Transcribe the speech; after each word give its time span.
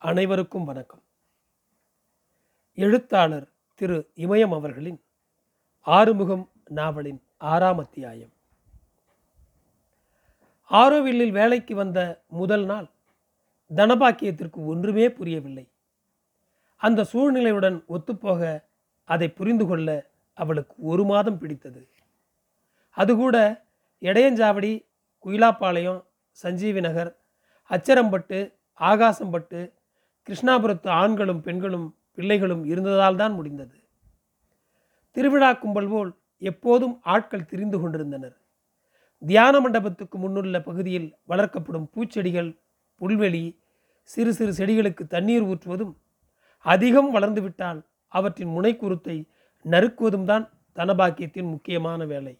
அனைவருக்கும் 0.00 0.64
வணக்கம். 0.64 1.02
எழுத்தாளர் 2.74 3.48
திரு 3.74 4.10
இமயம் 4.16 4.54
அவர்களின் 4.54 5.02
ஆறுமுகம் 5.80 6.50
நாவலின் 6.68 7.22
ஆறாம் 7.36 7.78
அத்தியாயம். 7.78 8.32
ஆரோவில்லில் 10.70 11.30
வேலைக்கு 11.30 11.74
வந்த 11.74 12.22
முதல் 12.28 12.64
நாள் 12.64 12.90
தனபாக்கியத்திற்கு 13.74 14.66
ஒன்றுமே 14.66 15.10
புரியவில்லை. 15.10 15.68
அந்த 16.76 17.04
சூழ்நிலையுடன் 17.04 17.84
ஒத்துப்போக 17.88 18.64
அதை 19.04 19.28
புரிந்து 19.28 19.66
கொள்ள 19.66 20.10
அவளுக்கு 20.34 20.74
ஒரு 20.78 21.04
மாதம் 21.04 21.38
பிடித்தது. 21.38 21.88
அதுகூட 22.90 23.64
இடையஞ்சாவடி 24.00 24.86
குயிலாப்பாளையம் 25.24 26.04
சஞ்சீவி 26.30 26.80
நகர் 26.80 27.16
அச்சரம்பட்டு 27.70 28.52
ஆகாசம்பட்டு 28.80 29.76
கிருஷ்ணாபுரத்து 30.28 30.88
ஆண்களும் 31.02 31.40
பெண்களும் 31.40 31.86
பிள்ளைகளும் 32.14 32.64
இருந்ததால் 32.64 33.16
தான் 33.16 33.32
முடிந்தது. 33.32 33.76
திருவிழா 35.12 35.52
கும்பல் 35.52 35.88
போல் 35.88 36.10
எப்போதும் 36.38 37.00
ஆட்கள் 37.02 37.46
திரிந்து 37.46 37.80
கொண்டிருந்தனர். 37.80 38.36
தியான 39.22 39.60
மண்டபத்துக்கு 39.60 40.16
முன்னுள்ள 40.18 40.56
பகுதியில் 40.62 41.08
வளர்க்கப்படும் 41.28 41.86
பூச்செடிகள் 41.94 42.50
புல்வெளி 43.00 43.44
சிறு 44.02 44.32
சிறு 44.34 44.52
செடிகளுக்கு 44.52 45.06
தண்ணீர் 45.06 45.42
ஊற்றுவதும் 45.42 45.94
அதிகம் 46.60 47.10
வளர்ந்துவிட்டால் 47.14 47.80
அவற்றின் 48.08 48.52
முனைக்குருத்தை 48.56 49.16
நறுக்குவதும் 49.64 50.24
தான் 50.24 50.44
தனபாக்கியத்தின் 50.76 51.50
முக்கியமான 51.50 52.04
வேலை. 52.04 52.34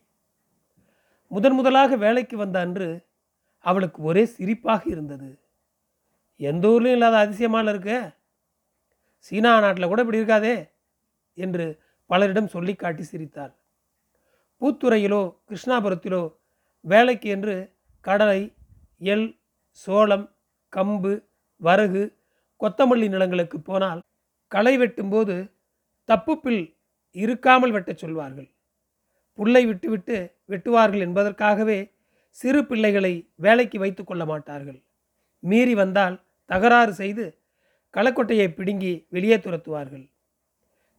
முதன் 1.30 1.52
முதலாக 1.52 1.96
வேலைக்கு 1.96 2.36
வந்த 2.36 2.60
அன்று 2.60 2.88
அவளுக்கு 3.60 4.02
ஒரே 4.02 4.24
சிரிப்பாக 4.24 4.82
இருந்தது. 4.86 5.28
எந்த 6.40 6.64
ஊர்லேயும் 6.68 6.98
இல்லாத 6.98 7.16
அதிசயமால 7.24 7.72
இருக்கு. 7.74 7.98
சீனா 9.26 9.52
நாட்டில் 9.64 9.90
கூட 9.90 10.00
இப்படி 10.04 10.20
இருக்காதே 10.20 10.56
என்று 11.38 11.64
பலரிடம் 12.10 12.52
சொல்லி 12.54 12.74
காட்டி 12.74 13.04
சிரித்தாள். 13.04 13.52
பூத்துறையிலோ 14.60 15.22
கிருஷ்ணாபுரத்திலோ 15.48 16.22
வேலைக்கு 16.84 17.28
என்று 17.36 17.54
கடலை 18.04 18.40
எள் 19.12 19.26
சோளம் 19.84 20.26
கம்பு 20.72 21.12
வரகு 21.60 22.02
கொத்தமல்லி 22.60 23.08
நிலங்களுக்கு 23.14 23.58
போனால் 23.60 24.00
களை 24.52 24.74
வெட்டும்போது 24.78 25.36
தப்புப்பில் 26.08 26.62
இருக்காமல் 27.14 27.74
வெட்டச் 27.76 28.02
சொல்வார்கள். 28.02 28.48
புல்லை 29.38 29.62
விட்டுவிட்டு 29.66 30.16
வெட்டுவார்கள் 30.52 31.04
என்பதற்காகவே 31.06 31.78
சிறு 32.38 32.60
பிள்ளைகளை 32.66 33.12
வேலைக்கு 33.44 33.78
வைத்து 33.78 34.02
கொள்ள 34.04 34.22
மாட்டார்கள். 34.24 34.78
மீறி 35.42 35.74
வந்தால் 35.74 36.16
தகராறு 36.50 36.92
செய்து 36.92 37.24
களக்கொட்டையை 37.94 38.48
பிடுங்கி 38.54 38.92
வெளியே 39.14 39.36
துரத்துவார்கள். 39.36 40.06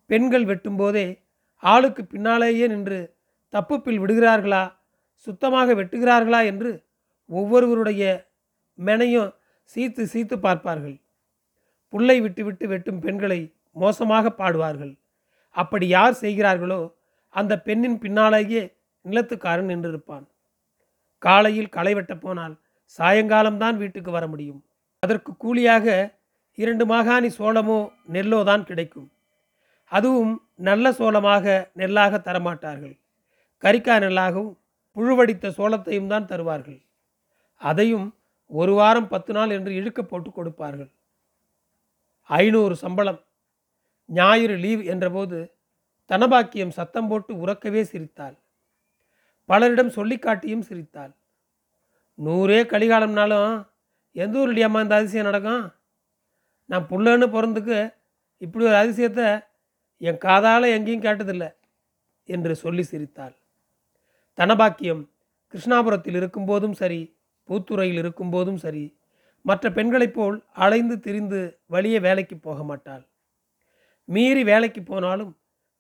பெண்கள் 0.10 0.46
வெட்டும்போதே 0.46 1.08
ஆளுக்கு 1.64 2.04
பின்னாலேயே 2.06 2.68
நின்று 2.68 3.00
தப்புப்பில் 3.54 4.02
விடுகிறார்களா 4.04 4.64
சுத்தமாக 5.28 5.74
வெட்டுகிறார்களா 5.80 6.40
என்று 6.52 6.72
ஒவ்வொருவருடைய 7.30 8.04
மெனையும் 8.80 9.32
சீத்து 9.76 10.04
சீத்து 10.14 10.36
பார்ப்பார்கள். 10.40 10.98
புல்லை 11.94 12.22
விட்டுவிட்டு 12.22 12.66
வெட்டும் 12.68 13.00
பெண்களை 13.00 13.40
மோசமாக 13.72 14.30
பாடுவார்கள். 14.30 14.94
அப்படி 15.56 15.88
யார் 15.88 16.16
செய்கிறார்களோ 16.24 16.82
அந்த 17.36 17.54
பெண்ணின் 17.68 18.00
பின்னாலேயே 18.00 18.62
நிலத்துக்காரன் 19.06 19.70
நின்றிருப்பான். 19.72 20.26
காலையில் 21.18 21.70
களை 21.70 21.94
வெட்டப் 21.94 22.24
போனால் 22.24 22.56
சாயங்காலம்தான் 23.00 23.78
வீட்டுக்கு 23.78 24.12
வர 24.12 24.28
முடியும். 24.28 24.62
அதற்கு 25.04 25.32
கூலியாக 25.44 25.88
இரண்டு 26.58 26.84
மாகாணி 26.86 27.30
சோளமோ 27.38 27.80
நெல்லோ 28.16 28.40
தான் 28.50 28.64
கிடைக்கும். 28.70 29.10
அதுவும் 29.92 30.34
நல்ல 30.68 30.86
சோளமாக 30.98 31.46
நெல்லாக 31.82 32.18
தரமாட்டார்கள். 32.28 32.96
கரிக்கா 33.64 33.96
நெல்லாகவும் 34.06 34.56
புழுவடித்த 34.96 35.52
சோளத்தையும் 35.58 36.12
தான் 36.14 36.30
தருவார்கள். 36.32 36.80
அதையும் 37.62 38.08
ஒரு 38.52 38.74
வாரம் 38.80 39.10
பத்து 39.14 39.32
நாள் 39.38 39.54
என்று 39.58 39.72
இழுக்க 39.80 40.02
போட்டு 40.04 40.30
கொடுப்பார்கள். 40.32 40.92
ஐநூறு 42.30 42.76
சம்பளம். 42.84 43.22
ஞாயிறு 44.10 44.56
லீவ் 44.66 44.84
என்றபோது 44.94 45.40
தனபாக்கியம் 46.10 46.76
சத்தம் 46.78 47.10
போட்டு 47.10 47.32
உறக்கவே 47.44 47.82
சிரித்தாள். 47.92 48.38
பலரிடம் 49.50 49.92
சொல்லி 49.98 50.18
காட்டியும் 50.20 50.68
சிரித்தாள். 50.70 51.14
நூறே 52.20 52.62
கலிகாலம்னாலும் 52.72 53.52
எந்த 54.12 54.40
ஊர்லடியாம்மா 54.40 54.82
இந்த 54.82 54.96
அதிசயம் 54.96 55.26
நடக்கும்? 55.26 55.74
நான் 56.66 56.88
புள்ளன்னு 56.90 57.28
பிறந்துக்கு 57.28 57.94
இப்படி 58.38 58.66
ஒரு 58.66 58.76
அதிசயத்தை 58.76 59.28
என் 59.98 60.18
காதால் 60.18 60.64
எங்கேயும் 60.64 61.04
கேட்டதில்லை 61.04 61.50
என்று 62.24 62.56
சொல்லி 62.56 62.84
சிரித்தாள். 62.84 63.36
தனபாக்கியம் 64.38 65.04
கிருஷ்ணாபுரத்தில் 65.54 66.18
இருக்கும்போதும் 66.22 66.72
சரி 66.72 67.02
பூத்துறையில் 67.50 68.00
இருக்கும்போதும் 68.04 68.56
சரி 68.56 68.98
மற்ற 69.42 69.72
பெண்களைப் 69.72 70.14
போல் 70.14 70.46
அலைந்து 70.54 71.00
திரிந்து 71.00 71.60
வழியே 71.66 72.00
வேலைக்கு 72.00 72.38
போக 72.38 72.64
மாட்டாள். 72.64 73.04
மீறி 74.06 74.44
வேலைக்கு 74.44 74.84
போனாலும் 74.84 75.32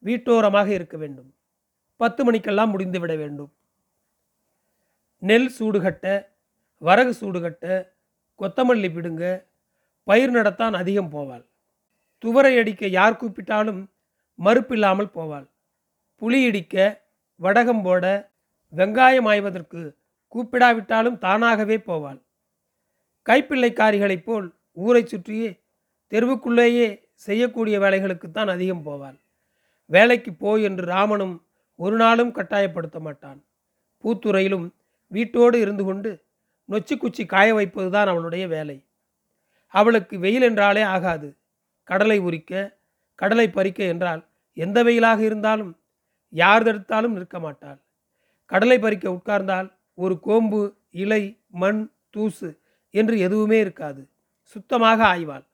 வீட்டோரமாக 0.03 0.67
இருக்க 0.67 0.97
வேண்டும். 0.97 1.33
பத்து 1.97 2.23
மணிக்கெல்லாம் 2.23 2.69
முடிந்து 2.69 2.99
விட 2.99 3.15
வேண்டும். 3.15 3.51
நெல் 5.17 5.51
சூடுகட்ட 5.59 6.25
வரகு 6.77 7.13
சூடுகட்ட 7.21 7.65
கொத்தமல்லி 8.39 8.93
பிடுங்க. 8.93 9.45
பயிர் 10.03 10.31
நடத்தான் 10.31 10.73
அதிகம் 10.73 11.11
போவாள். 11.11 11.45
துவரை 12.19 12.57
அடிக்க 12.57 12.87
யார் 12.87 13.17
கூப்பிட்டாலும் 13.17 13.89
மறுப்பில்லாமல் 14.39 15.11
போவாள். 15.15 15.47
புளி 16.21 16.43
இடிக்க 16.43 17.03
வடகம் 17.41 17.83
போட 17.83 18.31
வெங்காயம் 18.75 19.27
ஆய்வதற்கு 19.27 19.97
கூப்பிடாவிட்டாலும் 20.35 21.17
தானாகவே 21.17 21.77
போவாள். 21.77 22.21
கைப்பிள்ளைக்காரிகளைப் 23.25 24.23
போல் 24.23 24.53
ஊரை 24.73 25.05
சுற்றியே 25.05 25.59
தெருவுக்குள்ளேயே 26.11 27.03
செய்யக்கூடிய 27.13 27.79
வேலைகளுக்குத்தான் 27.79 28.49
அதிகம் 28.49 28.85
போவாள். 28.85 29.19
வேலைக்கு 29.85 30.33
போய் 30.33 30.63
என்று 30.63 30.85
ராமனும் 30.85 31.45
ஒரு 31.75 31.95
நாளும் 31.95 32.35
கட்டாயப்படுத்த 32.35 32.99
மாட்டான். 32.99 33.43
பூத்துறையிலும் 34.03 34.69
வீட்டோடு 35.07 35.59
இருந்து 35.59 35.83
கொண்டு 35.83 36.27
நொச்சி 36.69 36.95
குச்சி 36.97 37.23
காய 37.25 37.53
வைப்பது 37.53 37.89
தான் 37.91 38.07
அவளுடைய 38.07 38.47
வேலை. 38.47 38.77
அவளுக்கு 39.73 40.15
வெயில் 40.19 40.41
என்றாலே 40.41 40.81
ஆகாது. 40.81 41.29
கடலை 41.83 42.17
உரிக்க 42.19 42.77
கடலை 43.15 43.47
பறிக்க 43.49 43.79
என்றால் 43.83 44.21
எந்த 44.57 44.83
வெயிலாக 44.83 45.19
இருந்தாலும் 45.19 45.71
யார் 46.33 46.63
தடுத்தாலும் 46.63 47.15
நிற்க 47.17 47.39
மாட்டாள். 47.39 47.79
கடலை 48.45 48.79
பறிக்க 48.79 49.05
உட்கார்ந்தால் 49.09 49.67
ஒரு 49.97 50.15
கோம்பு 50.27 50.61
இலை 51.03 51.23
மண் 51.47 51.81
தூசு 52.09 52.49
என்று 52.93 53.15
எதுவுமே 53.19 53.57
இருக்காது. 53.59 54.01
சுத்தமாக 54.55 54.99
ஆய்வாள். 55.05 55.45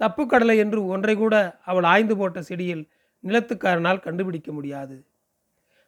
தப்பு 0.00 0.22
கடலை 0.26 0.56
என்று 0.58 0.80
ஒன்றை 0.86 1.14
கூட 1.16 1.60
அவள் 1.64 1.84
ஆய்ந்து 1.84 2.14
போட்ட 2.16 2.42
செடியில் 2.42 2.84
நிலத்துக்காரனால் 3.24 4.04
கண்டுபிடிக்க 4.06 4.52
முடியாது. 4.52 4.96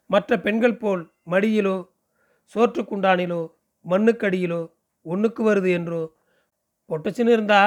மற்ற 0.09 0.37
பெண்கள் 0.39 0.77
போல் 0.77 1.03
மடியிலோ 1.31 1.77
சோற்றுக்குண்டானிலோ 2.55 3.41
மண்ணுக்கடியிலோ 3.85 4.61
ஒன்றுக்கு 5.05 5.41
வருது 5.43 5.69
என்றோ 5.77 6.01
பொட்டச்சின்னு 6.89 7.35
இருந்தா 7.35 7.61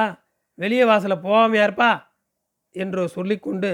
வெளியே 0.59 0.85
வாசலை 0.85 1.17
போகாமையா 1.27 1.65
இருப்பா 1.67 1.91
என்றோ 2.75 3.05
சொல்லிக்கொண்டு 3.17 3.71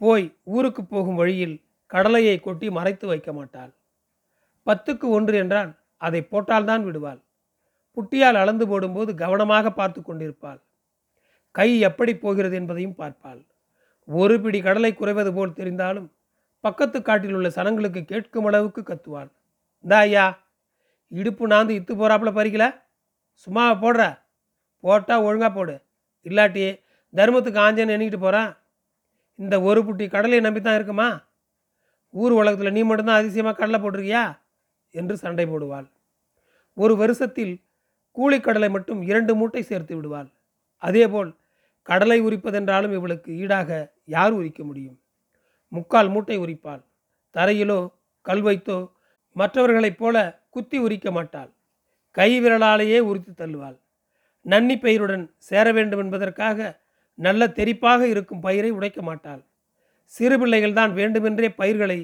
போய் 0.00 0.24
ஊருக்கு 0.54 0.82
போகும் 0.84 1.18
வழியில் 1.20 1.56
கடலையை 1.90 2.36
கொட்டி 2.40 2.66
மறைத்து 2.70 3.06
வைக்க 3.06 3.30
மாட்டாள். 3.32 3.70
பத்துக்கு 4.66 5.06
ஒன்று 5.08 5.36
என்றால் 5.42 5.70
அதை 6.00 6.20
போட்டால்தான் 6.32 6.82
விடுவாள். 6.84 7.20
புட்டியால் 7.96 8.38
அளந்து 8.42 8.64
போடும்போது 8.66 9.10
கவனமாக 9.14 9.70
பார்த்து 9.70 10.00
கொண்டிருப்பாள். 10.02 10.60
கை 11.54 11.68
எப்படி 11.80 12.12
போகிறது 12.16 12.54
என்பதையும் 12.60 12.98
பார்ப்பாள். 12.98 13.40
ஒரு 14.08 14.34
பிடி 14.42 14.60
கடலை 14.66 14.92
குறைவது 14.94 15.30
போல் 15.32 15.56
தெரிந்தாலும் 15.58 16.08
பக்கத்து 16.64 16.98
காட்டில் 17.02 17.34
உள்ள 17.38 17.48
சனங்களுக்கு 17.56 18.02
கேட்கும் 18.04 18.46
அளவுக்கு 18.50 18.82
கத்துவாள். 18.82 19.30
இந்தா 19.84 19.98
ஐயா 19.98 20.26
இடுப்பு 21.08 21.48
நாந்து 21.48 21.70
இத்து 21.70 21.92
போகிறாப்புல 21.94 22.30
பறிக்கல? 22.38 22.80
சும்மா 23.32 23.70
போடுற? 23.82 24.18
போட்டால் 24.80 25.20
ஒழுங்காக 25.20 25.52
போடு. 25.54 25.74
இல்லாட்டி 26.24 26.64
தர்மத்துக்கு 27.14 27.60
ஆஞ்சன்னு 27.66 27.94
எண்ணிக்கிட்டு 27.96 28.20
போகிறான் 28.20 28.56
இந்த 29.34 29.60
ஒரு 29.60 29.80
புட்டி 29.82 30.10
கடலையை 30.10 30.40
நம்பி 30.40 30.60
தான் 30.60 30.74
இருக்குமா? 30.74 31.26
ஊர் 32.10 32.32
உலகத்தில் 32.32 32.72
நீ 32.72 32.82
மட்டும்தான் 32.82 33.20
அதிசயமாக 33.20 33.56
கடலை 33.56 33.80
போட்டிருக்கியா? 33.80 34.38
என்று 34.90 35.16
சண்டை 35.16 35.46
போடுவாள். 35.46 35.90
ஒரு 36.74 36.96
வருஷத்தில் 36.96 37.64
கூலிக்கடலை 38.16 38.70
மட்டும் 38.70 39.02
இரண்டு 39.02 39.34
மூட்டை 39.34 39.62
சேர்த்து 39.62 39.96
விடுவாள். 39.96 40.28
அதேபோல் 40.76 41.36
கடலை 41.82 42.22
உரிப்பதென்றாலும் 42.22 42.92
இவளுக்கு 42.92 43.32
ஈடாக 43.32 43.92
யார் 44.04 44.32
உரிக்க 44.32 44.64
முடியும்? 44.64 45.00
முக்கால் 45.68 46.08
மூட்டை 46.08 46.38
உரிப்பாள். 46.38 46.82
தரையிலோ 47.34 47.92
கல் 48.20 48.42
வைத்தோ 48.42 48.90
மற்றவர்களைப் 49.36 49.98
போல 49.98 50.46
குத்தி 50.58 50.78
உரிக்க 50.86 51.08
மாட்டாள். 51.16 51.50
கை 52.16 52.30
விரலாலேயே 52.42 52.98
உரித்து 53.08 53.32
தள்ளுவாள். 53.32 53.76
நன்னி 54.46 54.76
பயிருடன் 54.84 55.24
சேர 55.48 55.66
வேண்டும் 55.76 56.02
என்பதற்காக 56.04 56.68
நல்ல 57.18 57.42
தெறிப்பாக 57.58 58.00
இருக்கும் 58.12 58.44
பயிரை 58.46 58.70
உடைக்க 58.78 59.00
மாட்டாள். 59.08 59.40
சிறு 60.12 60.36
பிள்ளைகள் 60.40 60.76
தான் 60.78 60.92
வேண்டுமென்றே 60.98 61.48
பயிர்களை 61.60 61.98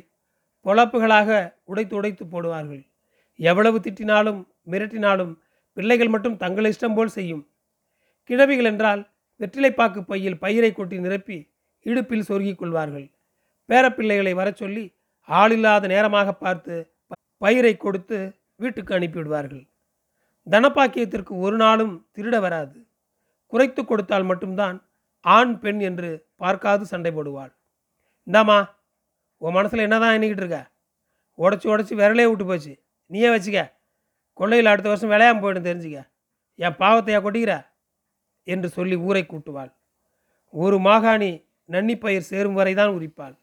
பொழப்புகளாக 0.66 1.30
உடைத்து 1.70 1.94
உடைத்து 1.98 2.24
போடுவார்கள். 2.32 2.82
எவ்வளவு 3.38 3.78
திட்டினாலும் 3.84 4.40
மிரட்டினாலும் 4.72 5.32
பிள்ளைகள் 5.76 6.12
மட்டும் 6.14 6.36
தங்கள் 6.42 6.68
இஷ்டம் 6.70 6.96
போல் 6.96 7.14
செய்யும். 7.16 7.42
கிழவிகள் 8.30 8.68
என்றால் 8.70 9.02
வெற்றிலைப்பாக்கு 9.40 10.00
பையில் 10.10 10.40
பயிரை 10.44 10.70
கொட்டி 10.72 10.98
நிரப்பி 11.06 11.38
இடுப்பில் 11.86 12.26
சொருகிக் 12.28 12.60
கொள்வார்கள். 12.60 13.06
பேரப்பிள்ளைகளை 13.68 14.34
வரச் 14.40 14.60
சொல்லி 14.62 14.84
ஆளில்லாத 15.28 15.88
நேரமாக 15.94 16.30
பார்த்து 16.44 16.76
பயிரை 17.42 17.74
கொடுத்து 17.84 18.18
வீட்டுக்கு 18.56 18.94
அனுப்பிவிடுவார்கள். 18.94 19.68
தனப்பாக்கியத்திற்கு 20.50 21.38
ஒரு 21.38 21.56
நாளும் 21.56 22.06
திருட 22.14 22.40
வராது. 22.40 22.86
குறைத்து 23.46 23.84
கொடுத்தால் 23.84 24.22
மட்டும்தான் 24.22 24.88
ஆண் 25.20 25.58
பெண் 25.58 25.78
என்று 25.78 26.26
பார்க்காது 26.36 26.86
சண்டை 26.86 27.10
போடுவாள். 27.12 27.52
இந்தாம்மா 28.26 28.70
உன் 29.38 29.52
மனசில் 29.52 29.80
என்னதான் 29.80 30.18
எண்ணிக்கிட்டு 30.18 30.42
இருக்க? 30.44 30.70
உடச்சி 31.38 31.64
உடச்சி 31.64 31.94
விரலே 32.00 32.28
விட்டு 32.28 32.46
போச்சு. 32.46 32.82
நீயே 33.06 33.28
வச்சுக்க. 33.28 33.72
கொள்ளையில் 34.32 34.66
அடுத்த 34.66 34.88
வருஷம் 34.88 35.10
விளையாம 35.10 35.44
போயிடும் 35.44 35.68
தெரிஞ்சுக்க. 35.70 36.08
என் 36.54 36.76
பாவத்தையா 36.78 37.20
கொட்டிக்கிற? 37.20 37.66
என்று 38.44 38.68
சொல்லி 38.68 38.96
ஊரை 38.96 39.26
கூட்டுவாள். 39.26 39.72
ஒரு 40.48 40.76
மாகாணி 40.78 41.46
நன்னிப்பயிர் 41.68 42.28
சேரும் 42.30 42.54
வரைதான் 42.54 42.90
உரிப்பாள். 42.90 43.38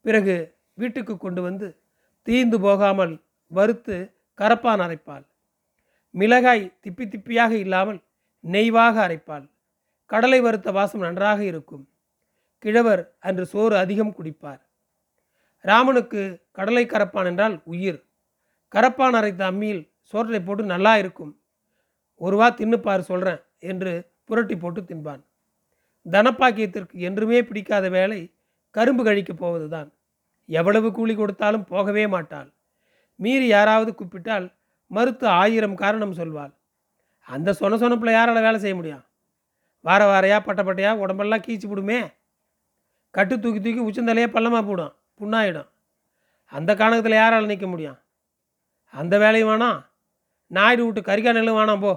பிறகு 0.00 0.54
வீட்டுக்கு 0.74 1.16
கொண்டு 1.16 1.42
வந்து 1.42 1.80
தீந்து 2.24 2.58
போகாமல் 2.58 3.24
வறுத்து 3.46 4.16
கரப்பான் 4.42 4.80
அரைப்பாள். 4.80 5.24
மிளகாய் 6.10 6.78
திப்பி 6.82 7.04
திப்பியாக 7.08 7.50
இல்லாமல் 7.50 8.00
நெய்வாக 8.42 8.94
அரைப்பாள். 9.06 9.50
கடலை 10.06 10.40
வறுத்த 10.40 10.70
வாசம் 10.70 11.00
நன்றாக 11.00 11.44
இருக்கும். 11.44 11.88
கிழவர் 12.58 13.16
அன்று 13.18 13.46
சோறு 13.46 13.76
அதிகம் 13.76 14.14
குடிப்பார். 14.14 14.60
ராமனுக்கு 15.60 16.42
கடலை 16.52 16.86
கரப்பான் 16.86 17.26
என்றால் 17.26 17.62
உயிர். 17.64 18.04
கரப்பான் 18.74 19.14
அரைத்த 19.14 19.42
அம்மியில் 19.50 19.90
சோற்றை 20.02 20.40
போட்டு 20.40 20.64
நல்லா 20.64 20.96
இருக்கும். 20.96 21.38
ஒருவா 22.20 22.48
தின்னுப்பார் 22.54 22.98
சொல்கிறேன் 22.98 23.40
என்று 23.58 24.12
புரட்டி 24.24 24.56
போட்டு 24.56 24.80
தின்பான். 24.80 25.22
தனப்பாக்கியத்திற்கு 26.10 26.92
என்றுமே 26.92 27.42
பிடிக்காத 27.42 27.88
வேலை 27.88 28.34
கரும்பு 28.70 29.04
கழிக்கப் 29.04 29.38
போவதுதான். 29.38 29.92
எவ்வளவு 30.46 30.92
கூலி 30.92 31.14
கொடுத்தாலும் 31.14 31.64
போகவே 31.64 32.06
மாட்டாள். 32.06 32.52
மீறி 33.22 33.46
யாராவது 33.56 33.90
கூப்பிட்டால் 33.94 34.46
மறுத்து 34.90 35.26
ஆயிரம் 35.40 35.80
காரணம் 35.82 36.18
சொல்வாள். 36.20 36.52
அந்த 37.26 37.52
சொன 37.60 37.76
சொனப்பில் 37.82 38.16
யாரால் 38.16 38.46
வேலை 38.46 38.58
செய்ய 38.62 38.74
முடியும்? 38.78 39.04
வார 39.86 40.02
வாரையா 40.10 40.38
பட்ட 40.46 40.60
பட்டையா 40.62 40.90
உடம்பெல்லாம் 41.02 41.44
கீச்சு 41.46 41.66
விடுமே 41.70 42.00
கட்டு 43.16 43.34
தூக்கி 43.40 43.60
தூக்கி 43.60 43.82
உச்சந்தலையே 43.88 44.28
பள்ளமாக 44.34 44.64
போடும் 44.66 44.94
புண்ணாயிடும். 45.20 45.68
அந்த 46.52 46.70
காணகத்தில் 46.80 47.20
யாரால் 47.20 47.50
நிற்க 47.50 47.66
முடியும்? 47.72 47.98
அந்த 49.00 49.14
வேலையும் 49.22 49.50
வேணாம். 49.50 49.80
நாயுடு 50.56 50.82
விட்டு 50.86 51.02
கறிக்கா 51.08 51.32
நெல்லும் 51.36 51.58
வேணாம் 51.60 51.82
போ. 51.84 51.92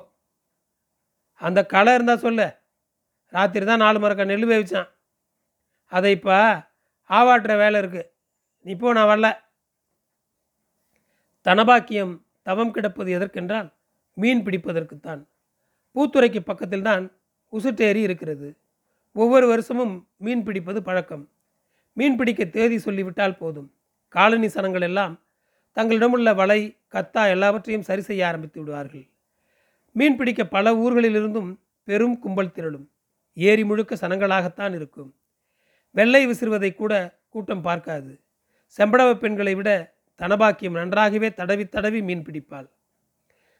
அந்த 1.42 1.60
களை 1.74 1.94
இருந்தால் 1.98 2.24
சொல்லு. 2.26 2.48
ராத்திரி 3.36 3.66
தான் 3.66 3.84
நாலு 3.86 3.98
மரக்க 4.04 4.32
நெல் 4.32 4.46
வேவிச்சான். 4.52 4.90
அதை 5.92 6.12
இப்போ 6.18 6.36
ஆவாட்டுற 7.10 7.54
வேலை 7.64 7.78
இருக்குது 7.82 8.10
நீ 8.66 8.74
போ 8.82 8.94
நான் 8.98 9.10
வரல. 9.12 9.30
தனபாக்கியம் 11.46 12.22
தவம் 12.44 12.72
கிடப்பது 12.72 13.20
எதற்கென்றால் 13.20 13.74
மீன் 14.14 14.44
பிடிப்பதற்குத்தான். 14.44 15.26
பூத்துறைக்கு 15.96 16.40
பக்கத்தில்தான் 16.46 17.12
உசுட்டேரி 17.52 17.96
இருக்கிறது. 17.96 18.58
ஒவ்வொரு 19.14 19.48
வருஷமும் 19.48 20.08
மீன் 20.18 20.44
பிடிப்பது 20.44 20.84
பழக்கம். 20.84 21.30
மீன் 21.94 22.16
பிடிக்க 22.16 22.46
தேதி 22.46 22.78
சொல்லிவிட்டால் 22.78 23.38
போதும். 23.38 23.74
காலனி 24.10 24.48
சனங்கள் 24.48 24.82
எல்லாம் 24.82 25.20
தங்களிடமுள்ள 25.76 26.36
வலை 26.36 26.78
கத்தா 26.92 27.28
எல்லாவற்றையும் 27.28 27.84
சரி 27.84 28.02
செய்ய 28.02 28.28
ஆரம்பித்து 28.28 28.60
விடுவார்கள். 28.60 29.10
மீன் 29.92 30.16
பிடிக்க 30.16 30.46
பல 30.46 30.74
ஊர்களிலிருந்தும் 30.74 31.56
பெரும் 31.84 32.20
கும்பல் 32.20 32.52
திரளும். 32.52 32.88
ஏரி 33.34 33.66
முழுக்க 33.66 33.96
சனங்களாகத்தான் 33.96 34.76
இருக்கும். 34.76 35.16
வெள்ளை 35.92 36.28
விசிறுவதை 36.28 36.76
கூட 36.76 37.20
கூட்டம் 37.30 37.62
பார்க்காது. 37.62 38.20
செம்படவ 38.78 39.14
பெண்களை 39.14 39.56
விட 39.56 39.95
தனபாக்கியம் 40.20 40.78
நன்றாகவே 40.80 41.34
தடவி 41.34 41.66
தடவி 41.68 42.02
மீன் 42.02 42.26
பிடிப்பாள். 42.28 42.68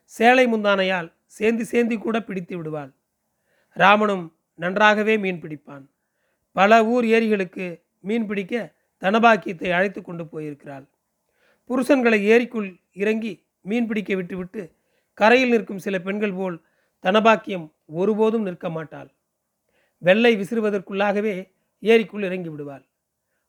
சேலை 0.04 0.46
முந்தானையால் 0.48 1.14
சேந்தி 1.26 1.64
சேந்தி 1.64 1.98
கூட 1.98 2.18
பிடித்து 2.22 2.58
விடுவாள். 2.58 2.92
ராமனும் 3.74 4.26
நன்றாகவே 4.56 5.18
மீன் 5.18 5.42
பிடிப்பான். 5.42 5.86
பல 6.52 6.86
ஊர் 6.86 7.06
ஏரிகளுக்கு 7.06 7.66
மீன் 8.00 8.26
பிடிக்க 8.26 8.74
தனபாக்கியத்தை 9.02 9.70
அழைத்து 9.72 10.02
கொண்டு 10.02 10.24
போயிருக்கிறாள். 10.26 10.86
புருஷன்களை 11.70 12.20
ஏரிக்குள் 12.34 12.70
இறங்கி 12.94 13.34
மீன் 13.62 13.88
பிடிக்க 13.88 14.16
விட்டுவிட்டு 14.16 14.62
கரையில் 15.14 15.50
நிற்கும் 15.50 15.78
சில 15.78 16.00
பெண்கள் 16.00 16.34
போல் 16.34 16.58
தனபாக்கியம் 17.04 17.72
ஒருபோதும் 17.86 18.42
நிற்க 18.42 18.70
மாட்டாள். 18.70 19.10
வெள்ளை 19.98 20.38
விசிறுவதற்குள்ளாகவே 20.38 21.36
ஏரிக்குள் 21.84 22.24
இறங்கி 22.24 22.50
விடுவாள். 22.50 22.86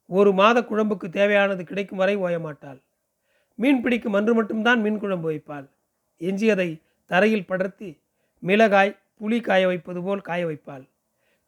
ஒரு 0.05 0.33
மாத 0.33 0.57
குழம்புக்கு 0.61 1.09
தேவையானது 1.09 1.63
கிடைக்கும் 1.63 1.97
வரை 1.97 2.17
ஓயமாட்டாள். 2.17 2.79
மீன் 3.59 3.81
பிடிக்கும் 3.81 4.13
அன்று 4.13 4.33
மட்டும்தான் 4.33 4.81
மீன் 4.81 4.99
குழம்பு 4.99 5.27
வைப்பாள். 5.31 5.67
எஞ்சியதை 6.21 6.69
தரையில் 7.11 7.45
படர்த்தி 7.45 7.89
மிளகாய் 8.43 8.97
புளி 9.19 9.37
காய 9.41 9.67
வைப்பது 9.67 9.99
போல் 10.03 10.21
காய 10.21 10.41
வைப்பாள். 10.45 10.83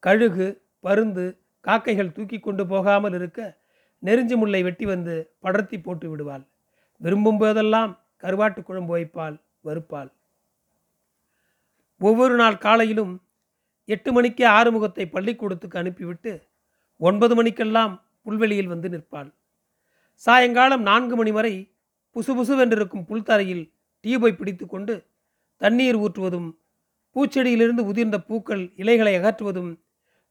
கழுகு 0.03 0.47
பருந்து 0.79 1.25
காக்கைகள் 1.65 2.11
தூக்கி 2.11 2.37
கொண்டு 2.39 2.63
போகாமல் 2.67 3.13
இருக்க 3.13 3.39
நெருஞ்சி 4.03 4.35
முல்லை 4.35 4.61
வெட்டி 4.63 4.85
வந்து 4.85 5.15
படர்த்தி 5.39 5.77
போட்டு 5.81 6.07
விடுவாள். 6.09 6.43
விரும்பும் 7.01 7.37
போதெல்லாம் 7.37 7.91
கருவாட்டு 8.23 8.61
குழம்பு 8.63 8.91
வைப்பாள் 8.95 9.35
வறுப்பாள். 9.67 10.09
ஒவ்வொரு 12.01 12.35
நாள் 12.35 12.57
காலையிலும் 12.57 13.13
எட்டு 13.89 14.09
மணிக்கே 14.13 14.45
ஆறுமுகத்தை 14.57 15.05
பள்ளிக்கூடத்துக்கு 15.09 15.79
அனுப்பிவிட்டு 15.79 16.31
ஒன்பது 17.01 17.33
மணிக்கெல்லாம் 17.35 17.93
புல்வெளியில் 18.21 18.71
வந்து 18.73 18.87
நிற்பாள். 18.89 19.29
சாயங்காலம் 20.23 20.81
நான்கு 20.81 21.15
மணி 21.15 21.31
வரை 21.31 21.53
புசுபுசுவென்றிருக்கும் 22.19 23.05
புல்தரையில் 23.09 23.71
டியூபை 24.05 24.31
பிடித்து 24.35 24.65
கொண்டு 24.67 25.07
தண்ணீர் 25.57 25.95
ஊற்றுவதும் 25.95 26.49
பூச்செடியிலிருந்து 27.15 27.83
உதிர்ந்த 27.91 28.17
பூக்கள் 28.19 28.73
இலைகளை 28.75 29.13
அகற்றுவதும் 29.19 29.71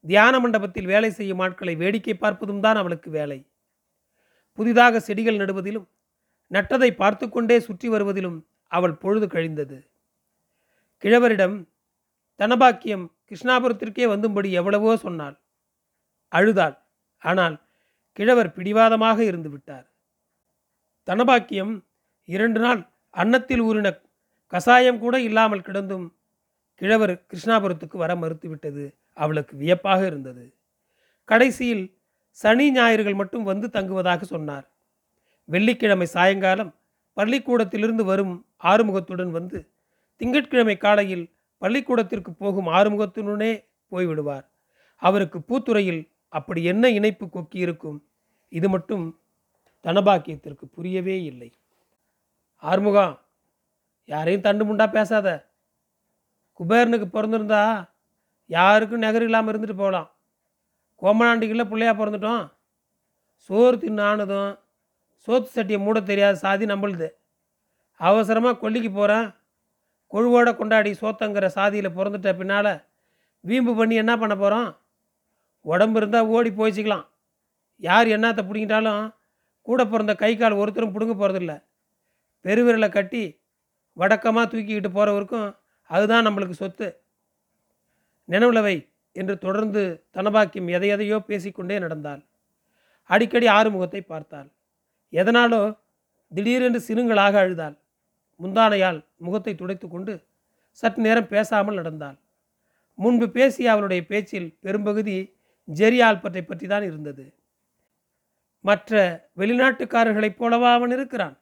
தியான 0.05 0.39
மண்டபத்தில் 0.39 0.85
வேலை 0.85 1.09
செய்யும் 1.11 1.39
ஆட்களை 1.39 1.73
வேடிக்கை 1.75 2.13
பார்ப்பதும் 2.13 2.59
தான் 2.59 2.75
அவளுக்கு 2.75 3.09
வேலை. 3.09 3.49
புதிதாக 4.57 4.99
செடிகள் 4.99 5.39
நடுவதிலும் 5.41 5.87
நட்டதை 6.51 6.89
பார்த்து 6.91 7.29
கொண்டே 7.29 7.59
சுற்றி 7.59 7.87
வருவதிலும் 7.87 8.47
அவள் 8.67 8.95
பொழுது 8.97 9.27
கழிந்தது. 9.27 9.77
கிழவரிடம் 11.03 11.67
தனபாக்கியம் 12.39 13.05
கிருஷ்ணாபுரத்திற்கே 13.29 14.05
வந்தும்படி 14.13 14.51
எவ்வளவோ 14.51 14.95
சொன்னாள். 14.95 15.35
அழுதாள். 16.31 16.77
ஆனால் 17.23 17.57
கிழவர் 18.13 18.53
பிடிவாதமாக 18.53 19.23
இருந்து 19.23 19.49
விட்டார். 19.49 19.88
தனபாக்கியம் 21.09 21.73
இரண்டு 22.29 22.59
நாள் 22.59 22.81
அன்னத்தில் 23.09 23.61
ஊறின 23.61 23.89
கசாயம் 24.53 24.99
கூட 24.99 25.15
இல்லாமல் 25.21 25.65
கிடந்தும் 25.67 26.07
கிழவர் 26.81 27.13
கிருஷ்ணாபுரத்துக்கு 27.29 27.97
வர 27.97 28.15
மறுத்துவிட்டது. 28.15 28.83
அவளுக்கு 29.13 29.57
வியப்பாக 29.57 30.05
இருந்தது. 30.05 30.43
கடைசியில் 31.29 31.85
சனி 32.31 32.71
ஞாயிறுகள் 32.71 33.15
மட்டும் 33.15 33.43
வந்து 33.43 33.67
தங்குவதாக 33.69 34.21
சொன்னார். 34.23 34.65
வெள்ளிக்கிழமை 35.45 36.05
சாயங்காலம் 36.05 36.71
பள்ளிக்கூடத்திலிருந்து 37.13 38.03
வரும் 38.03 38.33
ஆறுமுகத்துடன் 38.63 39.31
வந்து 39.31 39.57
திங்கட்கிழமை 40.21 40.77
காலையில் 40.77 41.25
பள்ளிக்கூடத்திற்கு 41.57 42.31
போகும் 42.33 42.67
ஆறுமுகத்துடனே 42.67 43.51
போய்விடுவார். 43.91 44.45
அவருக்கு 45.01 45.39
பூத்துறையில் 45.39 46.01
அப்படி 46.33 46.63
என்ன 46.63 46.89
இணைப்பு 46.89 47.25
கொக்கி 47.25 47.59
இருக்கும்? 47.65 47.97
இது 48.49 48.69
மட்டும் 48.69 49.05
தனபாக்கியத்திற்கு 49.85 50.65
புரியவே 50.75 51.17
இல்லை. 51.31 51.49
ஆறுமுகம் 52.63 53.13
யாரையும் 54.09 54.45
தண்டு 54.47 54.63
முண்டா 54.67 54.85
பேசாத. 54.97 55.27
குபேரனுக்கு 56.59 57.07
பிறந்திருந்தா 57.15 57.63
யாருக்கும் 58.49 59.03
நகர் 59.05 59.25
இல்லாமல் 59.27 59.51
இருந்துட்டு 59.51 59.77
போகலாம் 59.81 60.09
கோமனாண்டிகளில் 61.01 61.69
பிள்ளையா 61.71 61.93
பிறந்துட்டோம். 61.99 62.43
சோறு 63.49 63.75
தின்னானதும் 63.83 64.51
சோத்து 65.27 65.49
சட்டியை 65.55 65.79
மூட 65.83 65.97
தெரியாத 66.09 66.35
சாதி 66.43 66.65
நம்மளுது. 66.71 67.07
அவசரமாக 67.99 68.59
கொல்லிக்கு 68.61 68.91
போகிறேன் 68.97 69.27
கொழுவோட 70.13 70.49
கொண்டாடி 70.59 70.91
சோத்தங்கிற 71.01 71.47
சாதியில் 71.55 71.95
பிறந்துட்ட 71.97 72.29
பின்னால் 72.39 72.71
வீம்பு 73.43 73.73
பண்ணி 73.79 73.95
என்ன 74.03 74.13
பண்ண 74.21 74.35
போகிறோம் 74.35 74.69
உடம்பு 75.65 75.97
இருந்தால் 75.99 76.29
ஓடி 76.35 76.51
போய்ச்சிக்கலாம். 76.59 77.05
யார் 77.83 78.07
என்னத்தை 78.15 78.43
பிடிங்கிட்டாலும் 78.45 79.03
கூட 79.69 79.81
பிறந்த 79.85 80.13
கை 80.21 80.31
கால் 80.35 80.59
ஒருத்தரும் 80.61 80.93
பிடுங்க 80.93 81.13
போகிறதில்ல 81.15 81.53
பெருவிரலை 82.45 82.89
கட்டி 82.89 83.23
வடக்கமாக 83.97 84.45
தூக்கிக்கிட்டு 84.45 84.91
போகிறவருக்கும் 84.91 85.49
அதுதான் 85.89 86.25
நம்மளுக்கு 86.27 86.55
சொத்து. 86.61 86.87
நினைவுலவை 88.29 88.75
என்று 89.15 89.35
தொடர்ந்து 89.37 89.81
தனபாக்கியம் 90.15 90.69
எதை 90.75 90.89
எதையோ 90.95 91.17
பேசிக்கொண்டே 91.29 91.77
நடந்தாள். 91.79 92.21
அடிக்கடி 93.09 93.47
ஆறுமுகத்தை 93.57 94.01
பார்த்தாள். 94.03 94.49
எதனாலோ 95.13 95.61
திடீரென்று 96.31 96.79
சினுங்களாக 96.87 97.35
அழுதாள். 97.43 97.75
முந்தானையால் 98.39 98.99
முகத்தை 99.25 99.53
துடைத்து 99.55 99.87
கொண்டு 99.87 100.13
சற்று 100.83 101.01
நேரம் 101.01 101.31
பேசாமல் 101.33 101.79
நடந்தாள். 101.79 102.17
முன்பு 102.99 103.25
பேசிய 103.37 103.73
அவளுடைய 103.73 104.01
பேச்சில் 104.11 104.49
பெரும்பகுதி 104.63 105.17
ஜெரி 105.67 105.99
பற்றை 106.23 106.43
பற்றி 106.43 106.65
தான் 106.67 106.85
இருந்தது. 106.89 107.25
மற்ற 108.59 109.29
வெளிநாட்டுக்காரர்களைப் 109.37 110.39
போலவா 110.39 110.73
அவன் 110.73 110.91
இருக்கிறான்? 110.91 111.39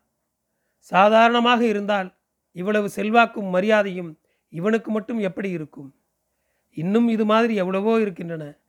சாதாரணமாக 0.80 1.66
இருந்தால் 1.66 2.16
இவ்வளவு 2.52 2.90
செல்வாக்கும் 2.96 3.50
மரியாதையும் 3.50 4.20
இவனுக்கு 4.50 4.92
மட்டும் 4.92 5.20
எப்படி 5.20 5.50
இருக்கும்? 5.50 5.96
இன்னும் 6.74 7.08
இது 7.08 7.26
மாதிரி 7.26 7.56
எவ்வளவோ 7.56 8.00
இருக்கின்றன. 8.00 8.60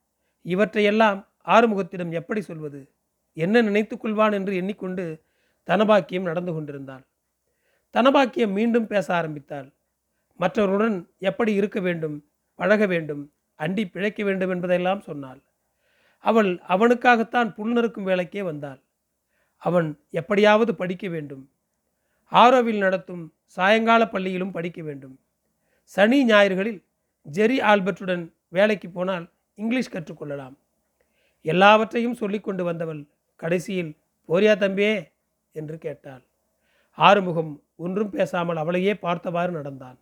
இவற்றையெல்லாம் 0.43 1.29
ஆறுமுகத்திடம் 1.47 2.11
எப்படி 2.11 2.41
சொல்வது? 2.41 2.93
என்ன 3.33 3.63
நினைத்துக் 3.63 4.05
கொள்வான் 4.05 4.33
என்று 4.33 4.57
எண்ணிக்கொண்டு 4.57 5.25
தனபாக்கியம் 5.67 6.21
நடந்து 6.21 6.53
கொண்டிருந்தாள். 6.53 7.07
தனபாக்கியம் 7.95 8.53
மீண்டும் 8.53 8.87
பேச 8.87 9.15
ஆரம்பித்தாள். 9.15 9.75
மற்றவருடன் 10.41 11.11
எப்படி 11.19 11.53
இருக்க 11.53 11.81
வேண்டும் 11.81 12.25
பழக 12.55 12.87
வேண்டும் 12.87 13.33
அண்டி 13.59 13.91
பிழைக்க 13.91 14.25
வேண்டும் 14.25 14.51
என்பதையெல்லாம் 14.51 15.01
சொன்னாள். 15.01 15.43
அவள் 16.19 16.61
அவனுக்காகத்தான் 16.69 17.55
புல்நறுக்கும் 17.55 18.07
வேலைக்கே 18.07 18.43
வந்தாள். 18.43 18.81
அவன் 19.57 20.01
எப்படியாவது 20.11 20.75
படிக்க 20.75 21.09
வேண்டும். 21.09 21.51
ஆரோவில் 22.33 22.79
நடத்தும் 22.79 23.33
சாயங்கால 23.47 24.09
பள்ளியிலும் 24.09 24.51
படிக்க 24.51 24.83
வேண்டும். 24.83 25.19
சனி 25.83 26.25
ஞாயிறுகளில் 26.25 26.83
ஜெரி 27.33 27.61
ஆல்பர்ட்டுடன் 27.63 28.33
வேலைக்கு 28.49 28.91
போனால் 28.91 29.31
இங்கிலீஷ் 29.55 29.93
கற்றுக்கொள்ளலாம். 29.93 30.57
எல்லாவற்றையும் 31.43 32.15
சொல்லி 32.15 32.41
கொண்டு 32.41 32.65
வந்தவள் 32.65 33.07
கடைசியில் 33.37 33.97
போரியா 34.29 34.55
தம்பியே 34.55 35.13
என்று 35.53 35.79
கேட்டாள். 35.79 36.23
ஆறுமுகம் 36.91 37.63
ஒன்றும் 37.77 38.11
பேசாமல் 38.11 38.57
அவளையே 38.57 38.95
பார்த்தவாறு 38.95 39.53
நடந்தான். 39.53 39.99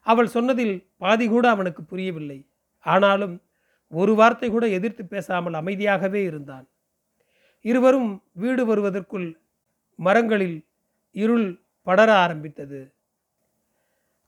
அவள் 0.00 0.26
சொன்னதில் 0.26 0.86
பாதி 0.96 1.28
கூட 1.28 1.48
அவனுக்கு 1.48 1.82
புரியவில்லை. 1.82 2.46
ஆனாலும் 2.80 3.42
ஒரு 3.92 4.14
வார்த்தை 4.14 4.50
கூட 4.50 4.68
எதிர்த்து 4.68 5.06
பேசாமல் 5.06 5.52
அமைதியாகவே 5.52 6.22
இருந்தான். 6.22 6.68
இருவரும் 7.60 8.22
வீடு 8.32 8.66
வருவதற்குள் 8.66 9.40
மரங்களில் 9.98 10.66
இருள் 11.12 11.60
படர 11.82 12.14
ஆரம்பித்தது. 12.14 12.94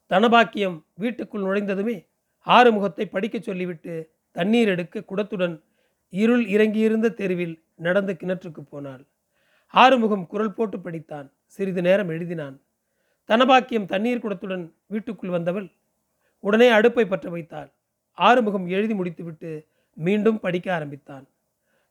தனபாக்கியம் 0.09 0.83
வீட்டுக்குள் 0.93 1.41
நுழைந்ததுமே 1.41 2.07
ஆறுமுகத்தை 2.47 3.05
படிக்கச் 3.05 3.43
சொல்லிவிட்டு 3.43 4.13
தண்ணீர் 4.31 4.67
எடுக்க 4.67 5.03
குடத்துடன் 5.09 5.63
இருள் 6.09 6.45
இறங்கியிருந்த 6.45 7.09
தெருவில் 7.09 7.63
நடந்து 7.75 8.13
கிணற்றுக்கு 8.13 8.61
போனாள். 8.61 9.07
ஆறுமுகம் 9.67 10.27
குரல் 10.27 10.53
போட்டு 10.53 10.77
படித்தான். 10.77 11.31
சிறிது 11.45 11.81
நேரம் 11.81 12.09
எழுதினான். 12.09 12.55
தனபாக்கியம் 13.27 13.85
தண்ணீர் 13.85 14.23
குடத்துடன் 14.25 14.73
வீட்டுக்குள் 14.87 15.29
வந்தவள் 15.29 15.71
உடனே 16.39 16.69
அடுப்பை 16.69 17.05
பற்ற 17.05 17.29
வைத்தாள். 17.29 17.73
ஆறுமுகம் 18.27 18.67
எழுதி 18.67 18.93
முடித்துவிட்டு 18.93 19.51
மீண்டும் 19.93 20.39
படிக்க 20.39 20.67
ஆரம்பித்தான். 20.73 21.25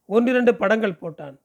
ஒன்றிரண்டு 0.06 0.52
படங்கள் 0.54 1.00
போட்டான். 1.00 1.37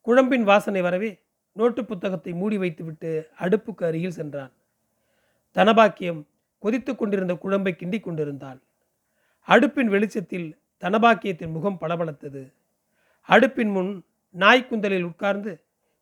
குழம்பின் 0.00 0.44
வாசனை 0.44 0.80
வரவே 0.82 1.10
நோட்டு 1.52 1.84
புத்தகத்தை 1.84 2.32
மூடி 2.32 2.56
வைத்துவிட்டு 2.58 3.10
அடுப்புக்கு 3.38 3.82
அருகில் 3.84 4.16
சென்றான். 4.18 4.52
தனபாக்கியம் 5.56 6.20
கொதித்து 6.58 6.92
கொண்டிருந்த 6.96 7.34
குழம்பை 7.34 7.72
கிண்டிக் 7.72 8.06
கொண்டிருந்தாள். 8.06 8.58
அடுப்பின் 9.48 9.90
வெளிச்சத்தில் 9.94 10.48
தனபாக்கியத்தின் 10.80 11.54
முகம் 11.56 11.78
பளபளத்தது. 11.80 12.42
அடுப்பின் 13.28 13.72
முன் 13.72 13.92
நாய்க்குந்தலில் 14.34 15.02
உட்கார்ந்து 15.02 15.52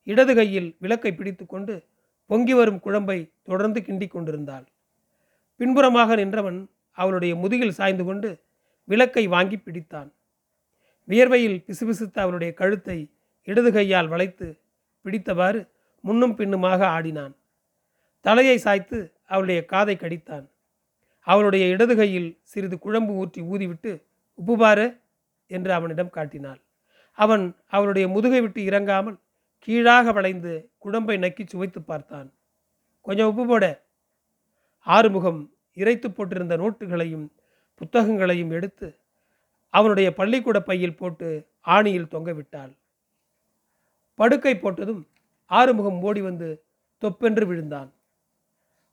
இடது 0.07 0.35
கையில் 0.35 0.77
விளக்கை 0.79 1.13
பிடித்துக்கொண்டு 1.15 1.75
பொங்கி 2.31 2.55
வரும் 2.55 2.81
குழம்பை 2.85 3.19
தொடர்ந்து 3.43 3.81
கிண்டிக் 3.81 4.15
கொண்டிருந்தாள். 4.15 4.67
பின்புறமாக 5.61 6.15
நின்றவன் 6.15 6.59
அவளுடைய 6.97 7.33
முதுகில் 7.37 7.79
சாய்ந்து 7.79 8.05
கொண்டு 8.05 8.31
விளக்கை 8.89 9.25
வாங்கி 9.27 9.57
பிடித்தான். 9.57 10.11
வியர்வையில் 11.09 11.59
பிசுபிசுத்த 11.67 12.17
அவளுடைய 12.17 12.51
கழுத்தை 12.55 12.99
இடது 13.49 13.73
கையால் 13.73 14.09
வளைத்து 14.09 14.47
பிடித்தவாறு 15.05 15.61
முன்னும் 16.01 16.35
பின்னுமாக 16.35 16.81
ஆடினான். 16.87 17.35
தலையை 18.21 18.59
சாய்த்து 18.59 18.99
அவளுடைய 19.27 19.61
காதை 19.65 19.97
கடித்தான். 19.97 20.47
அவளுடைய 21.27 21.65
இடது 21.67 21.95
கையில் 21.97 22.31
சிறிது 22.43 22.77
குழம்பு 22.79 23.13
ஊற்றி 23.13 23.41
ஊதிவிட்டு 23.43 23.93
உப்புபாரு 24.39 24.87
என்று 25.47 25.73
அவனிடம் 25.73 26.15
காட்டினாள். 26.17 26.61
அவன் 27.19 27.45
அவளுடைய 27.67 28.07
முதுகை 28.09 28.41
விட்டு 28.41 28.61
இறங்காமல் 28.65 29.19
கீழாக 29.69 30.13
வளைந்து 30.13 30.53
குழம்பை 30.85 31.17
நக்கி 31.19 31.45
சுவைத்து 31.47 31.81
பார்த்தான். 31.83 32.29
கொஞ்சம் 33.07 33.31
உப்பு 33.31 33.45
போட. 33.47 33.65
ஆறுமுகம் 34.87 35.41
இறைத்து 35.77 36.09
போட்டிருந்த 36.11 36.55
நோட்டுகளையும் 36.63 37.27
புத்தகங்களையும் 37.81 38.51
எடுத்து 38.51 38.89
அவனுடைய 39.75 40.09
பள்ளிக்கூட 40.15 40.59
பையில் 40.61 40.99
போட்டு 41.01 41.29
ஆணியில் 41.67 42.09
தொங்க 42.09 42.31
விட்டாள். 42.33 42.73
படுக்கை 44.19 44.55
போட்டதும் 44.55 45.03
ஆறுமுகம் 45.51 46.01
ஓடி 46.03 46.21
வந்து 46.21 46.49
தொப்பென்று 47.03 47.45
விழுந்தான். 47.47 47.91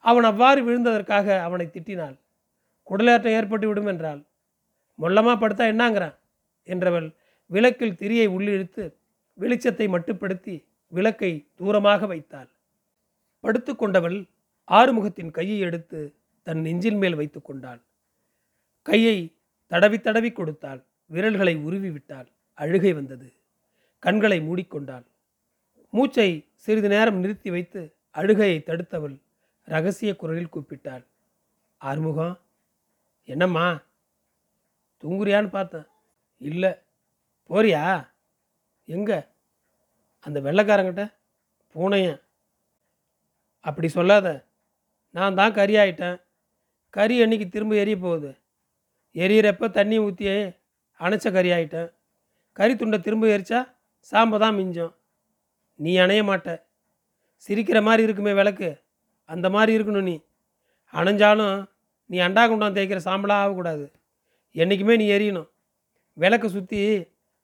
அவன் 0.06 0.24
அவ்வாறு 0.24 0.62
விழுந்ததற்காக 0.68 1.28
அவனை 1.42 1.66
திட்டினாள். 1.68 2.16
குடலேற்றம் 2.88 3.36
ஏற்பட்டு 3.38 3.68
விடும் 3.68 3.86
என்றாள். 3.86 4.22
மொல்லமாக 5.00 5.36
படுத்தா 5.40 5.66
என்னங்கிறான்? 5.74 6.18
என்றவள் 6.70 7.08
விளக்கில் 7.50 7.98
திரியை 8.02 8.28
உள்ளிழுத்து 8.36 8.84
வெளிச்சத்தை 9.38 9.86
மட்டுப்படுத்தி 9.96 10.56
விளக்கை 10.92 11.32
தூரமாக 11.60 12.08
வைத்தாள். 12.08 12.50
படுத்து 13.44 13.72
கொண்டவள் 13.76 14.18
ஆறுமுகத்தின் 14.68 15.32
கையை 15.32 15.58
எடுத்து 15.60 16.02
தன் 16.44 16.62
நெஞ்சின் 16.62 16.98
மேல் 16.98 17.16
வைத்து 17.16 17.42
கொண்டாள். 17.42 17.82
கையை 18.82 19.36
தடவி 19.68 20.00
தடவி 20.00 20.32
கொடுத்தாள். 20.32 20.84
விரல்களை 21.06 21.56
உருவி 21.56 21.92
விட்டாள். 21.92 22.32
அழுகை 22.54 22.94
வந்தது. 22.94 23.34
கண்களை 24.00 24.40
மூடிக்கொண்டாள். 24.40 25.06
மூச்சை 25.90 26.48
சிறிது 26.56 26.88
நேரம் 26.88 27.16
நிறுத்தி 27.16 27.50
வைத்து 27.50 27.96
அழுகையை 28.12 28.64
தடுத்தவள் 28.66 29.20
ரகசிய 29.64 30.16
குரலில் 30.16 30.50
கூப்பிட்டாள். 30.50 31.06
ஆறுமுகம் 31.78 32.40
என்னம்மா? 33.26 33.82
தூங்குறியான்னு 35.02 35.50
பார்த்தேன். 35.50 35.86
இல்லை. 36.38 36.74
போறியா? 37.50 38.08
எங்க? 38.86 39.32
அந்த 40.20 40.42
வெள்ளைக்காரங்கிட்ட. 40.42 41.14
பூனையன் 41.74 42.22
அப்படி 43.60 43.88
சொல்லாத. 43.88 44.46
நான் 45.10 45.36
தான் 45.36 45.54
கரியாயிட்டேன் 45.54 46.23
கறி 46.94 47.16
அன்னைக்கு 47.24 47.50
திரும்ப 47.50 47.76
எரிய 47.76 47.98
போகுது? 47.98 48.32
எரியறப்ப 49.16 49.70
தண்ணி 49.72 49.98
ஊற்றியே 50.00 50.36
அணைச்ச 51.00 51.28
கறி 51.32 51.50
ஆகிட்டேன் 51.52 51.90
கறி 52.58 52.76
துண்டை 52.76 52.98
திரும்ப 53.00 53.28
எரிச்சா 53.28 53.60
சாம்பை 54.12 54.38
தான் 54.40 54.56
மிஞ்சம். 54.56 54.94
நீ 55.80 55.92
அணைய 55.98 56.22
மாட்ட. 56.24 56.50
சிரிக்கிற 57.46 57.82
மாதிரி 57.82 58.04
இருக்குமே 58.04 58.34
விளக்கு. 58.34 58.70
அந்த 59.30 59.50
மாதிரி 59.50 59.72
இருக்கணும் 59.78 60.08
நீ. 60.10 60.16
அணைஞ்சாலும் 60.94 61.56
நீ 62.10 62.18
அண்டா 62.18 62.44
குண்டான் 62.50 62.76
தேய்க்கிற 62.76 63.00
சாம்பலாக 63.06 63.44
ஆகக்கூடாது. 63.44 63.86
என்றைக்குமே 64.56 64.96
நீ 64.98 65.06
எரியணும். 65.18 65.50
விளக்கை 66.18 66.50
சுற்றி 66.50 66.80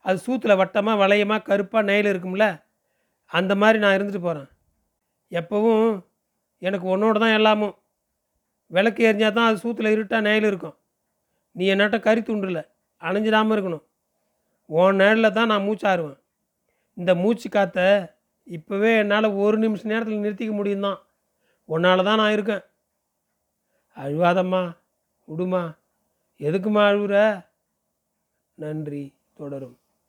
அது 0.05 0.17
சூத்தில் 0.25 0.59
வட்டமாக 0.61 1.01
வளையமாக 1.01 1.45
கருப்பாக 1.49 1.87
நெயில் 1.89 2.11
இருக்கும்ல? 2.13 2.45
அந்த 3.31 3.53
மாதிரி 3.55 3.77
நான் 3.79 3.95
இருந்துட்டு 3.97 4.21
போகிறேன் 4.21 4.49
எப்போவும் 5.31 5.89
எனக்கு 6.61 6.85
உன்னோட 6.93 7.17
தான் 7.19 7.37
எல்லாமும். 7.39 7.75
விளக்கு 8.71 9.03
எரிஞ்சால் 9.09 9.35
தான் 9.37 9.47
அது 9.49 9.61
சூத்தில் 9.63 9.93
இருட்டாக 9.95 10.25
நேயில் 10.27 10.47
இருக்கும். 10.51 10.75
நீ 11.55 11.65
என்னட்ட 11.73 11.99
கறி 11.99 12.21
துண்டில் 12.21 12.61
அணைஞ்சிடாமல் 13.01 13.55
இருக்கணும். 13.55 13.85
உன் 14.69 14.95
நேரில் 14.95 15.35
தான் 15.37 15.51
நான் 15.51 15.67
மூச்சாருவேன் 15.67 16.19
இந்த 16.97 17.15
மூச்சு 17.15 17.49
காற்றை 17.49 17.87
இப்போவே 18.47 18.91
என்னால் 19.01 19.35
ஒரு 19.43 19.57
நிமிஷம் 19.57 19.91
நேரத்தில் 19.91 20.23
நிறுத்திக்க 20.25 20.53
முடியும் 20.55 20.85
தான் 20.87 20.99
உன்னால 21.69 22.03
தான் 22.03 22.21
நான் 22.21 22.35
இருக்கேன். 22.37 22.63
அழுவாதம்மா 23.97 24.61
விடுமா. 25.27 25.63
எதுக்குமா 26.39 26.83
அழுவுற? 26.91 27.15
நன்றி 28.57 29.03
தொடரும். 29.33 29.78